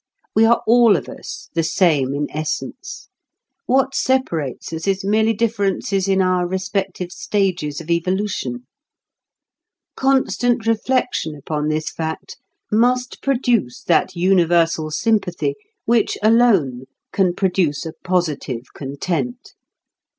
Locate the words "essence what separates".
2.31-4.73